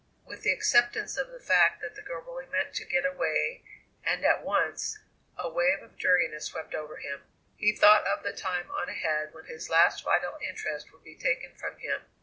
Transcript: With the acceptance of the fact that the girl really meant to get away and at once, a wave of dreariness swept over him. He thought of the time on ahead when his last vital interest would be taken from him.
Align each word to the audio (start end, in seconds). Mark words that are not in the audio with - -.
With 0.25 0.41
the 0.41 0.51
acceptance 0.51 1.15
of 1.15 1.29
the 1.29 1.39
fact 1.39 1.79
that 1.83 1.93
the 1.95 2.01
girl 2.01 2.23
really 2.23 2.47
meant 2.49 2.73
to 2.73 2.85
get 2.85 3.05
away 3.05 3.63
and 4.03 4.25
at 4.25 4.41
once, 4.41 4.97
a 5.37 5.47
wave 5.47 5.83
of 5.83 5.95
dreariness 5.95 6.45
swept 6.45 6.73
over 6.73 6.97
him. 6.97 7.21
He 7.55 7.71
thought 7.75 8.07
of 8.07 8.23
the 8.23 8.33
time 8.33 8.71
on 8.71 8.89
ahead 8.89 9.31
when 9.31 9.45
his 9.45 9.69
last 9.69 10.03
vital 10.03 10.39
interest 10.41 10.91
would 10.91 11.03
be 11.03 11.13
taken 11.15 11.53
from 11.53 11.77
him. 11.77 12.01